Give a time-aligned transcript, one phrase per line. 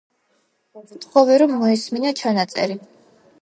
[0.93, 2.81] ვთხოვე, რომ მოესმინა ჩანაწერი.